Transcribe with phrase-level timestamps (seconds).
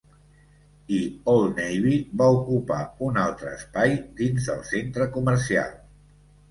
[0.99, 1.01] I
[1.33, 1.93] Old Navy
[2.23, 5.75] va ocupar un altre espai dins del centre comercial.